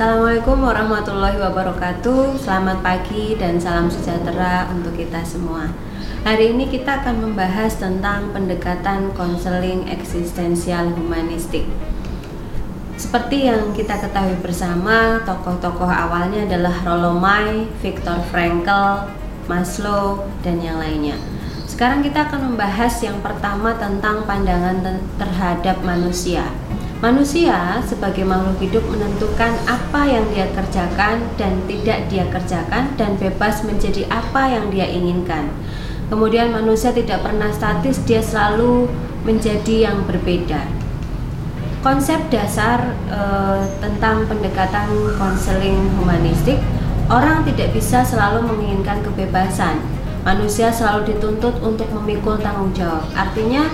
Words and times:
Assalamualaikum 0.00 0.64
warahmatullahi 0.64 1.36
wabarakatuh 1.36 2.40
Selamat 2.40 2.80
pagi 2.80 3.36
dan 3.36 3.60
salam 3.60 3.92
sejahtera 3.92 4.64
untuk 4.72 4.96
kita 4.96 5.20
semua 5.20 5.68
Hari 6.24 6.56
ini 6.56 6.72
kita 6.72 7.04
akan 7.04 7.20
membahas 7.20 7.76
tentang 7.76 8.32
pendekatan 8.32 9.12
konseling 9.12 9.84
eksistensial 9.92 10.96
humanistik 10.96 11.68
seperti 12.96 13.52
yang 13.52 13.76
kita 13.76 14.00
ketahui 14.00 14.40
bersama, 14.40 15.20
tokoh-tokoh 15.28 15.88
awalnya 15.88 16.48
adalah 16.48 16.80
Rollo 16.80 17.20
May, 17.20 17.68
Viktor 17.84 18.24
Frankl, 18.32 19.04
Maslow, 19.52 20.24
dan 20.40 20.64
yang 20.64 20.80
lainnya. 20.80 21.20
Sekarang 21.68 22.00
kita 22.00 22.28
akan 22.28 22.52
membahas 22.52 22.92
yang 23.04 23.20
pertama 23.20 23.76
tentang 23.76 24.24
pandangan 24.24 24.80
terhadap 25.16 25.80
manusia. 25.80 26.44
Manusia 27.00 27.80
sebagai 27.80 28.28
makhluk 28.28 28.60
hidup 28.60 28.84
menentukan 28.92 29.56
apa 29.64 30.04
yang 30.04 30.20
dia 30.36 30.44
kerjakan 30.52 31.32
dan 31.40 31.56
tidak 31.64 32.12
dia 32.12 32.28
kerjakan 32.28 32.92
dan 33.00 33.16
bebas 33.16 33.64
menjadi 33.64 34.04
apa 34.12 34.52
yang 34.52 34.68
dia 34.68 34.84
inginkan. 34.84 35.48
Kemudian 36.12 36.52
manusia 36.52 36.92
tidak 36.92 37.24
pernah 37.24 37.48
statis, 37.56 38.04
dia 38.04 38.20
selalu 38.20 38.84
menjadi 39.24 39.88
yang 39.88 40.04
berbeda. 40.04 40.60
Konsep 41.80 42.20
dasar 42.28 42.92
e, 43.08 43.20
tentang 43.80 44.28
pendekatan 44.28 44.92
konseling 45.16 45.80
humanistik, 45.96 46.60
orang 47.08 47.48
tidak 47.48 47.72
bisa 47.72 48.04
selalu 48.04 48.44
menginginkan 48.44 49.00
kebebasan. 49.00 49.80
Manusia 50.20 50.68
selalu 50.68 51.16
dituntut 51.16 51.64
untuk 51.64 51.88
memikul 51.96 52.36
tanggung 52.44 52.76
jawab. 52.76 53.08
Artinya 53.16 53.64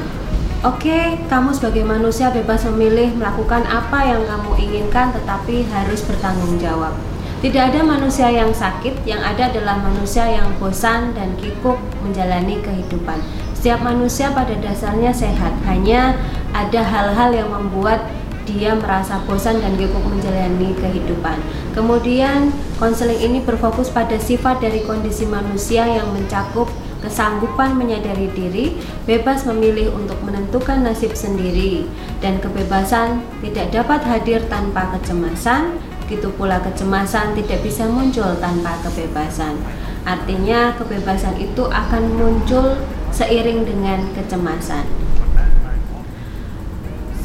Oke, 0.66 0.90
okay, 0.90 1.14
kamu 1.30 1.54
sebagai 1.54 1.86
manusia 1.86 2.26
bebas 2.34 2.66
memilih 2.66 3.14
melakukan 3.14 3.62
apa 3.70 4.02
yang 4.02 4.26
kamu 4.26 4.58
inginkan, 4.58 5.14
tetapi 5.14 5.62
harus 5.70 6.02
bertanggung 6.02 6.58
jawab. 6.58 6.90
Tidak 7.38 7.70
ada 7.70 7.86
manusia 7.86 8.26
yang 8.34 8.50
sakit, 8.50 9.06
yang 9.06 9.22
ada 9.22 9.46
adalah 9.46 9.78
manusia 9.78 10.26
yang 10.26 10.50
bosan 10.58 11.14
dan 11.14 11.38
kikuk 11.38 11.78
menjalani 12.02 12.58
kehidupan. 12.66 13.22
Setiap 13.54 13.78
manusia 13.78 14.34
pada 14.34 14.58
dasarnya 14.58 15.14
sehat, 15.14 15.54
hanya 15.70 16.18
ada 16.50 16.82
hal-hal 16.82 17.30
yang 17.30 17.54
membuat 17.54 18.02
dia 18.42 18.74
merasa 18.74 19.22
bosan 19.22 19.62
dan 19.62 19.78
kikuk 19.78 20.02
menjalani 20.02 20.74
kehidupan. 20.82 21.46
Kemudian, 21.78 22.50
konseling 22.82 23.22
ini 23.22 23.38
berfokus 23.38 23.86
pada 23.94 24.18
sifat 24.18 24.58
dari 24.58 24.82
kondisi 24.82 25.30
manusia 25.30 25.86
yang 25.86 26.10
mencakup 26.10 26.66
kesanggupan 27.06 27.78
menyadari 27.78 28.26
diri, 28.34 28.74
bebas 29.06 29.46
memilih 29.46 29.94
untuk 29.94 30.18
menentukan 30.26 30.82
nasib 30.82 31.14
sendiri, 31.14 31.86
dan 32.18 32.42
kebebasan 32.42 33.22
tidak 33.46 33.70
dapat 33.70 34.02
hadir 34.02 34.42
tanpa 34.50 34.90
kecemasan, 34.98 35.78
begitu 36.02 36.34
pula 36.34 36.58
kecemasan 36.58 37.38
tidak 37.38 37.62
bisa 37.62 37.86
muncul 37.86 38.34
tanpa 38.42 38.74
kebebasan. 38.82 39.54
Artinya, 40.02 40.74
kebebasan 40.74 41.38
itu 41.38 41.66
akan 41.70 42.02
muncul 42.18 42.74
seiring 43.14 43.62
dengan 43.62 44.02
kecemasan. 44.18 44.86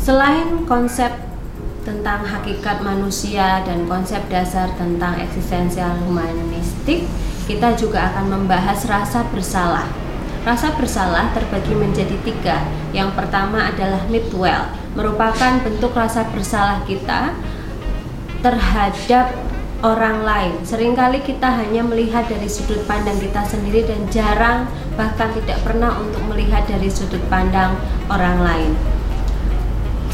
Selain 0.01 0.65
konsep 0.65 1.13
tentang 1.81 2.25
hakikat 2.25 2.81
manusia 2.85 3.61
dan 3.65 3.85
konsep 3.89 4.21
dasar 4.29 4.69
tentang 4.77 5.17
eksistensial 5.17 5.97
humanistik, 6.05 7.05
kita 7.45 7.73
juga 7.77 8.13
akan 8.13 8.25
membahas 8.29 8.85
rasa 8.85 9.25
bersalah. 9.29 9.87
Rasa 10.41 10.73
bersalah 10.73 11.29
terbagi 11.37 11.77
menjadi 11.77 12.17
tiga. 12.25 12.65
Yang 12.91 13.13
pertama 13.13 13.69
adalah 13.69 14.01
midwell, 14.09 14.73
merupakan 14.97 15.61
bentuk 15.61 15.93
rasa 15.93 16.25
bersalah 16.33 16.81
kita 16.89 17.37
terhadap 18.41 19.37
orang 19.85 20.25
lain. 20.25 20.53
Seringkali 20.65 21.21
kita 21.21 21.45
hanya 21.45 21.85
melihat 21.85 22.25
dari 22.25 22.49
sudut 22.49 22.81
pandang 22.89 23.17
kita 23.21 23.45
sendiri 23.45 23.85
dan 23.85 24.01
jarang 24.09 24.65
bahkan 24.97 25.29
tidak 25.37 25.61
pernah 25.61 25.97
untuk 26.01 26.21
melihat 26.25 26.65
dari 26.65 26.89
sudut 26.89 27.21
pandang 27.29 27.77
orang 28.09 28.37
lain 28.41 28.73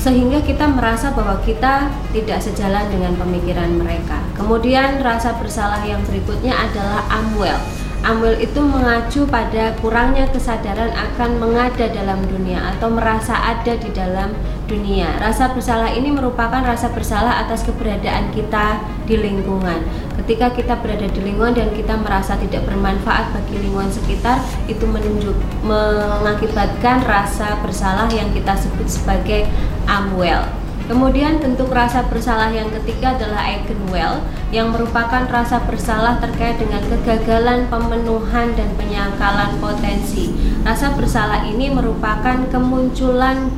sehingga 0.07 0.39
kita 0.39 0.71
merasa 0.71 1.11
bahwa 1.11 1.35
kita 1.43 1.91
tidak 2.15 2.39
sejalan 2.39 2.87
dengan 2.87 3.11
pemikiran 3.19 3.75
mereka. 3.75 4.23
Kemudian 4.39 5.03
rasa 5.03 5.35
bersalah 5.35 5.83
yang 5.83 5.99
berikutnya 6.07 6.55
adalah 6.55 7.03
amwell. 7.11 7.59
Amwell 8.07 8.39
itu 8.39 8.63
mengacu 8.63 9.27
pada 9.27 9.75
kurangnya 9.83 10.31
kesadaran 10.31 10.95
akan 10.95 11.43
mengada 11.43 11.91
dalam 11.91 12.23
dunia 12.23 12.71
atau 12.71 12.87
merasa 12.87 13.35
ada 13.35 13.75
di 13.75 13.91
dalam 13.91 14.31
dunia. 14.71 15.11
Rasa 15.19 15.51
bersalah 15.51 15.91
ini 15.91 16.15
merupakan 16.15 16.63
rasa 16.63 16.87
bersalah 16.95 17.43
atas 17.43 17.67
keberadaan 17.67 18.31
kita 18.31 18.79
di 19.11 19.19
lingkungan. 19.19 19.83
Ketika 20.23 20.55
kita 20.55 20.79
berada 20.79 21.09
di 21.11 21.19
lingkungan 21.19 21.51
dan 21.51 21.75
kita 21.75 21.99
merasa 21.99 22.39
tidak 22.39 22.63
bermanfaat 22.63 23.35
bagi 23.35 23.59
lingkungan 23.59 23.91
sekitar, 23.91 24.39
itu 24.71 24.87
menunjuk 24.87 25.35
mengakibatkan 25.67 27.03
rasa 27.03 27.59
bersalah 27.59 28.07
yang 28.07 28.31
kita 28.31 28.55
sebut 28.55 28.87
sebagai 28.87 29.51
amwell. 29.87 30.45
Kemudian 30.87 31.43
bentuk 31.43 31.67
rasa 31.67 32.07
bersalah 32.07 32.47
yang 32.47 32.71
ketiga 32.71 33.19
adalah 33.19 33.43
eigenwell 33.43 34.23
yang 34.55 34.71
merupakan 34.71 35.27
rasa 35.27 35.59
bersalah 35.67 36.15
terkait 36.23 36.55
dengan 36.63 36.79
kegagalan 36.87 37.67
pemenuhan 37.67 38.55
dan 38.55 38.71
penyangkalan 38.79 39.51
potensi. 39.59 40.31
Rasa 40.63 40.95
bersalah 40.95 41.43
ini 41.43 41.67
merupakan 41.67 42.39
kemunculan 42.47 43.51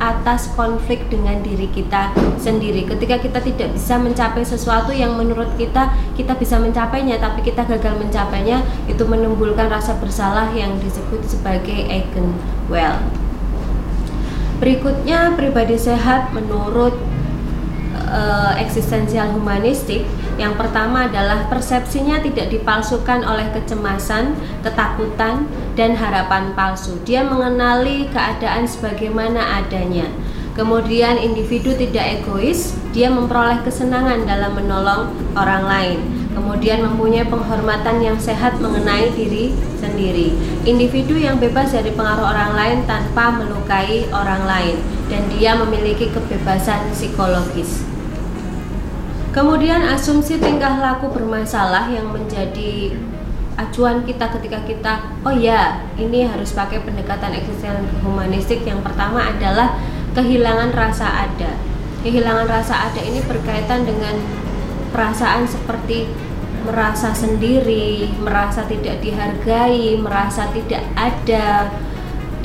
atas 0.00 0.48
konflik 0.56 1.04
dengan 1.12 1.44
diri 1.44 1.68
kita 1.68 2.16
sendiri. 2.40 2.88
Ketika 2.88 3.20
kita 3.20 3.44
tidak 3.44 3.76
bisa 3.76 4.00
mencapai 4.00 4.40
sesuatu 4.40 4.88
yang 4.96 5.20
menurut 5.20 5.52
kita 5.60 5.92
kita 6.16 6.32
bisa 6.40 6.56
mencapainya 6.56 7.20
tapi 7.20 7.44
kita 7.44 7.68
gagal 7.68 8.00
mencapainya, 8.00 8.64
itu 8.88 9.04
menimbulkan 9.04 9.68
rasa 9.68 10.00
bersalah 10.00 10.48
yang 10.56 10.80
disebut 10.80 11.28
sebagai 11.28 11.84
eigenwell. 11.92 13.19
Berikutnya 14.70 15.34
pribadi 15.34 15.74
sehat 15.74 16.30
menurut 16.30 16.94
uh, 18.06 18.54
eksistensial 18.54 19.34
humanistik 19.34 20.06
yang 20.38 20.54
pertama 20.54 21.10
adalah 21.10 21.50
persepsinya 21.50 22.22
tidak 22.22 22.54
dipalsukan 22.54 23.26
oleh 23.26 23.50
kecemasan, 23.50 24.38
ketakutan, 24.62 25.50
dan 25.74 25.98
harapan 25.98 26.54
palsu. 26.54 27.02
Dia 27.02 27.26
mengenali 27.26 28.14
keadaan 28.14 28.70
sebagaimana 28.70 29.58
adanya. 29.58 30.06
Kemudian 30.54 31.18
individu 31.18 31.74
tidak 31.74 32.22
egois, 32.22 32.70
dia 32.94 33.10
memperoleh 33.10 33.66
kesenangan 33.66 34.22
dalam 34.22 34.54
menolong 34.54 35.10
orang 35.34 35.66
lain 35.66 36.19
kemudian 36.32 36.82
mempunyai 36.84 37.26
penghormatan 37.26 38.02
yang 38.02 38.18
sehat 38.18 38.58
mengenai 38.62 39.10
diri 39.14 39.54
sendiri. 39.78 40.34
Individu 40.62 41.18
yang 41.18 41.40
bebas 41.42 41.74
dari 41.74 41.90
pengaruh 41.90 42.26
orang 42.26 42.52
lain 42.54 42.78
tanpa 42.86 43.34
melukai 43.34 44.06
orang 44.14 44.46
lain, 44.46 44.76
dan 45.10 45.26
dia 45.32 45.58
memiliki 45.58 46.10
kebebasan 46.12 46.90
psikologis. 46.94 47.82
Kemudian 49.30 49.86
asumsi 49.86 50.42
tingkah 50.42 50.82
laku 50.82 51.06
bermasalah 51.14 51.86
yang 51.94 52.10
menjadi 52.10 52.98
acuan 53.60 54.02
kita 54.08 54.32
ketika 54.40 54.58
kita 54.64 54.92
oh 55.20 55.36
ya 55.36 55.84
ini 56.00 56.24
harus 56.24 56.56
pakai 56.56 56.80
pendekatan 56.80 57.36
eksistensial 57.36 57.84
humanistik 58.00 58.64
yang 58.64 58.80
pertama 58.80 59.20
adalah 59.20 59.76
kehilangan 60.16 60.72
rasa 60.72 61.28
ada 61.28 61.52
kehilangan 62.00 62.48
rasa 62.48 62.88
ada 62.88 63.00
ini 63.04 63.20
berkaitan 63.28 63.84
dengan 63.84 64.16
perasaan 64.90 65.46
seperti 65.46 66.10
merasa 66.66 67.16
sendiri, 67.16 68.12
merasa 68.20 68.68
tidak 68.68 69.00
dihargai, 69.00 69.96
merasa 69.96 70.50
tidak 70.52 70.84
ada, 70.92 71.72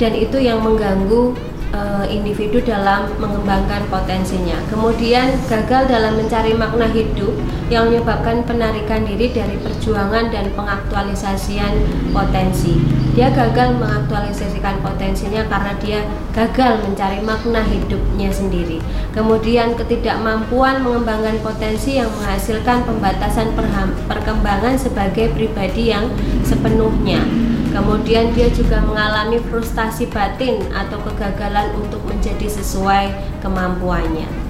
dan 0.00 0.12
itu 0.16 0.40
yang 0.40 0.64
mengganggu 0.64 1.36
uh, 1.76 2.04
individu 2.08 2.64
dalam 2.64 3.12
mengembangkan 3.20 3.84
potensinya. 3.92 4.56
Kemudian 4.72 5.36
gagal 5.48 5.88
dalam 5.88 6.16
mencari 6.16 6.56
makna 6.56 6.88
hidup 6.88 7.32
yang 7.68 7.92
menyebabkan 7.92 8.44
penarikan 8.48 9.04
diri 9.04 9.32
dari 9.32 9.56
perjuangan 9.60 10.32
dan 10.32 10.48
pengaktualisasian 10.56 11.72
potensi. 12.12 13.05
Dia 13.16 13.32
gagal 13.32 13.80
mengaktualisasikan 13.80 14.84
potensinya 14.84 15.40
karena 15.48 15.72
dia 15.80 16.04
gagal 16.36 16.84
mencari 16.84 17.24
makna 17.24 17.64
hidupnya 17.64 18.28
sendiri. 18.28 18.76
Kemudian 19.16 19.72
ketidakmampuan 19.72 20.84
mengembangkan 20.84 21.40
potensi 21.40 21.96
yang 21.96 22.12
menghasilkan 22.12 22.84
pembatasan 22.84 23.56
perkembangan 24.04 24.76
sebagai 24.76 25.32
pribadi 25.32 25.96
yang 25.96 26.12
sepenuhnya. 26.44 27.24
Kemudian 27.72 28.36
dia 28.36 28.52
juga 28.52 28.84
mengalami 28.84 29.40
frustasi 29.48 30.12
batin 30.12 30.60
atau 30.76 31.00
kegagalan 31.00 31.72
untuk 31.72 32.04
menjadi 32.04 32.52
sesuai 32.52 33.16
kemampuannya. 33.40 34.45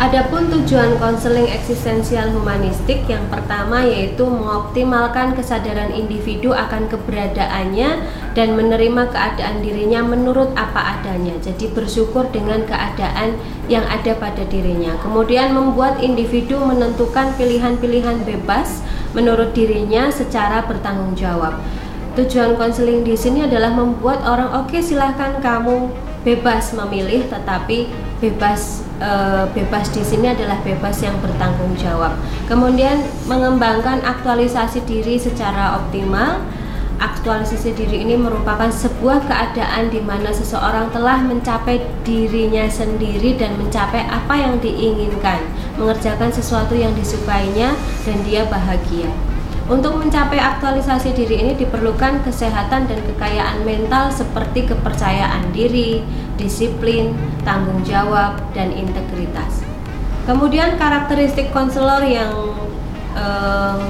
Adapun 0.00 0.48
tujuan 0.48 0.96
konseling 0.96 1.44
eksistensial 1.44 2.32
humanistik 2.32 3.04
yang 3.04 3.20
pertama 3.28 3.84
yaitu 3.84 4.24
mengoptimalkan 4.24 5.36
kesadaran 5.36 5.92
individu 5.92 6.56
akan 6.56 6.88
keberadaannya 6.88 8.00
dan 8.32 8.56
menerima 8.56 9.12
keadaan 9.12 9.60
dirinya 9.60 10.00
menurut 10.00 10.56
apa 10.56 10.96
adanya. 10.96 11.36
Jadi 11.44 11.68
bersyukur 11.76 12.32
dengan 12.32 12.64
keadaan 12.64 13.36
yang 13.68 13.84
ada 13.92 14.16
pada 14.16 14.40
dirinya. 14.48 14.96
Kemudian 15.04 15.52
membuat 15.52 16.00
individu 16.00 16.56
menentukan 16.64 17.36
pilihan-pilihan 17.36 18.24
bebas 18.24 18.80
menurut 19.12 19.52
dirinya 19.52 20.08
secara 20.08 20.64
bertanggung 20.64 21.12
jawab. 21.12 21.60
Tujuan 22.16 22.56
konseling 22.56 23.04
di 23.04 23.20
sini 23.20 23.44
adalah 23.44 23.76
membuat 23.76 24.24
orang 24.24 24.64
oke 24.64 24.72
okay, 24.72 24.80
silahkan 24.80 25.44
kamu 25.44 25.92
bebas 26.24 26.72
memilih 26.72 27.28
tetapi 27.28 27.84
bebas 28.24 28.88
e, 29.00 29.10
bebas 29.56 29.88
di 29.90 30.04
sini 30.04 30.30
adalah 30.30 30.60
bebas 30.60 31.00
yang 31.00 31.16
bertanggung 31.24 31.72
jawab. 31.80 32.14
Kemudian 32.46 33.00
mengembangkan 33.26 34.04
aktualisasi 34.04 34.84
diri 34.84 35.16
secara 35.16 35.80
optimal. 35.80 36.44
Aktualisasi 37.00 37.72
diri 37.72 38.04
ini 38.04 38.12
merupakan 38.12 38.68
sebuah 38.68 39.24
keadaan 39.24 39.88
di 39.88 40.04
mana 40.04 40.36
seseorang 40.36 40.92
telah 40.92 41.24
mencapai 41.24 41.80
dirinya 42.04 42.68
sendiri 42.68 43.40
dan 43.40 43.56
mencapai 43.56 44.04
apa 44.04 44.36
yang 44.36 44.60
diinginkan, 44.60 45.40
mengerjakan 45.80 46.28
sesuatu 46.28 46.76
yang 46.76 46.92
disukainya 46.92 47.72
dan 48.04 48.20
dia 48.28 48.44
bahagia. 48.44 49.08
Untuk 49.70 50.02
mencapai 50.02 50.42
aktualisasi 50.42 51.14
diri 51.14 51.46
ini 51.46 51.52
diperlukan 51.54 52.26
kesehatan 52.26 52.90
dan 52.90 52.98
kekayaan 53.06 53.62
mental 53.62 54.10
seperti 54.10 54.66
kepercayaan 54.66 55.54
diri, 55.54 56.02
disiplin, 56.34 57.14
tanggung 57.46 57.86
jawab, 57.86 58.34
dan 58.50 58.74
integritas. 58.74 59.62
Kemudian 60.26 60.74
karakteristik 60.74 61.54
konselor 61.54 62.02
yang 62.02 62.34
e, 63.14 63.26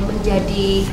menjadi 0.05 0.85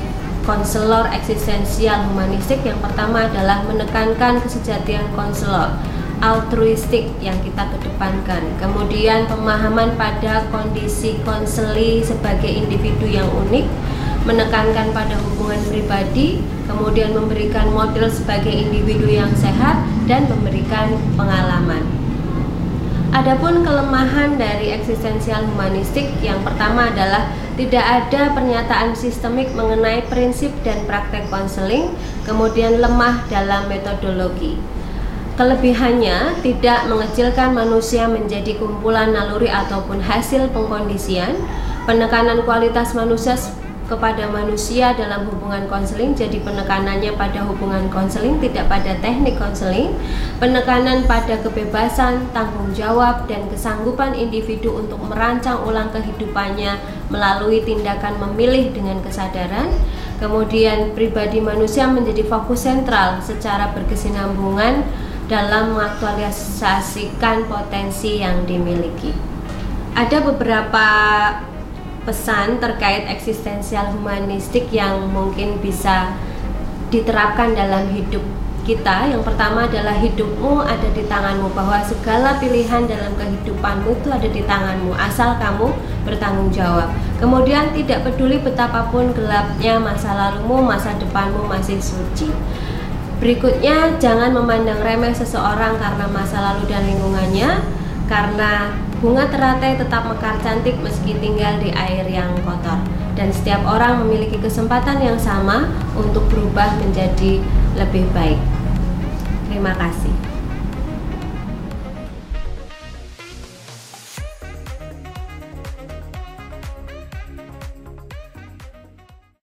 konselor 0.48 1.12
eksistensial 1.12 2.08
humanistik 2.08 2.64
yang 2.64 2.80
pertama 2.80 3.28
adalah 3.28 3.68
menekankan 3.68 4.40
kesejatian 4.40 5.04
konselor 5.12 5.76
altruistik 6.24 7.12
yang 7.22 7.36
kita 7.44 7.68
kedepankan 7.76 8.42
kemudian 8.58 9.28
pemahaman 9.30 9.94
pada 10.00 10.48
kondisi 10.50 11.20
konseli 11.22 12.02
sebagai 12.02 12.50
individu 12.50 13.06
yang 13.06 13.28
unik 13.46 13.68
menekankan 14.28 14.92
pada 14.92 15.16
hubungan 15.24 15.64
pribadi, 15.72 16.44
kemudian 16.68 17.16
memberikan 17.16 17.72
model 17.72 18.12
sebagai 18.12 18.52
individu 18.52 19.08
yang 19.08 19.32
sehat 19.40 19.88
dan 20.06 20.28
memberikan 20.28 20.92
pengalaman. 21.16 21.88
Adapun 23.16 23.64
kelemahan 23.64 24.36
dari 24.36 24.76
eksistensial 24.76 25.48
humanistik 25.48 26.12
yang 26.20 26.44
pertama 26.44 26.92
adalah 26.92 27.32
tidak 27.56 27.82
ada 27.82 28.36
pernyataan 28.36 28.92
sistemik 28.94 29.48
mengenai 29.56 30.04
prinsip 30.12 30.52
dan 30.68 30.84
praktek 30.84 31.24
konseling, 31.32 31.96
kemudian 32.28 32.84
lemah 32.84 33.24
dalam 33.32 33.72
metodologi. 33.72 34.60
Kelebihannya 35.40 36.44
tidak 36.44 36.86
mengecilkan 36.92 37.56
manusia 37.56 38.12
menjadi 38.12 38.60
kumpulan 38.60 39.16
naluri 39.16 39.48
ataupun 39.48 40.04
hasil 40.04 40.52
pengkondisian, 40.52 41.34
penekanan 41.88 42.44
kualitas 42.44 42.92
manusia 42.92 43.40
kepada 43.88 44.28
manusia 44.28 44.92
dalam 44.92 45.32
hubungan 45.32 45.64
konseling 45.72 46.12
jadi 46.12 46.44
penekanannya 46.44 47.16
pada 47.16 47.48
hubungan 47.48 47.88
konseling 47.88 48.36
tidak 48.44 48.68
pada 48.68 49.00
teknik 49.00 49.40
konseling. 49.40 49.96
Penekanan 50.44 51.08
pada 51.08 51.40
kebebasan 51.40 52.30
tanggung 52.36 52.76
jawab 52.76 53.26
dan 53.32 53.48
kesanggupan 53.48 54.14
individu 54.14 54.76
untuk 54.76 55.00
merancang 55.08 55.64
ulang 55.64 55.90
kehidupannya 55.96 56.78
melalui 57.08 57.64
tindakan 57.64 58.20
memilih 58.20 58.76
dengan 58.76 59.00
kesadaran. 59.00 59.72
Kemudian 60.20 60.92
pribadi 60.92 61.40
manusia 61.40 61.88
menjadi 61.88 62.28
fokus 62.28 62.68
sentral 62.68 63.24
secara 63.24 63.72
berkesinambungan 63.72 64.84
dalam 65.32 65.76
mengaktualisasikan 65.76 67.48
potensi 67.48 68.20
yang 68.20 68.44
dimiliki. 68.44 69.14
Ada 69.94 70.22
beberapa 70.22 70.86
pesan 72.08 72.64
terkait 72.64 73.04
eksistensial 73.12 73.92
humanistik 73.92 74.72
yang 74.72 75.12
mungkin 75.12 75.60
bisa 75.60 76.16
diterapkan 76.88 77.52
dalam 77.52 77.92
hidup 77.92 78.24
kita. 78.64 79.12
Yang 79.12 79.28
pertama 79.28 79.68
adalah 79.68 79.96
hidupmu 79.96 80.64
ada 80.64 80.88
di 80.96 81.04
tanganmu 81.04 81.52
bahwa 81.52 81.84
segala 81.84 82.40
pilihan 82.40 82.88
dalam 82.88 83.12
kehidupanmu 83.20 84.00
itu 84.00 84.08
ada 84.08 84.28
di 84.28 84.44
tanganmu 84.44 84.96
asal 84.96 85.36
kamu 85.36 85.72
bertanggung 86.08 86.52
jawab. 86.56 86.92
Kemudian 87.20 87.76
tidak 87.76 88.08
peduli 88.08 88.40
betapapun 88.40 89.12
gelapnya 89.12 89.76
masa 89.80 90.16
lalumu 90.16 90.64
masa 90.64 90.96
depanmu 90.96 91.44
masih 91.48 91.80
suci. 91.84 92.32
Berikutnya 93.20 93.98
jangan 93.98 94.30
memandang 94.32 94.80
remeh 94.80 95.12
seseorang 95.12 95.76
karena 95.82 96.06
masa 96.08 96.38
lalu 96.40 96.70
dan 96.70 96.86
lingkungannya 96.86 97.50
karena 98.08 98.78
bunga 98.98 99.30
teratai 99.30 99.78
tetap 99.78 100.10
mekar 100.10 100.42
cantik 100.42 100.74
meski 100.82 101.14
tinggal 101.22 101.62
di 101.62 101.70
air 101.70 102.06
yang 102.10 102.34
kotor 102.42 102.82
dan 103.14 103.30
setiap 103.30 103.62
orang 103.66 104.02
memiliki 104.06 104.42
kesempatan 104.42 104.98
yang 105.02 105.18
sama 105.22 105.70
untuk 105.94 106.26
berubah 106.34 106.78
menjadi 106.82 107.42
lebih 107.78 108.06
baik. 108.14 108.42
Terima 109.50 109.74
kasih. 109.78 110.37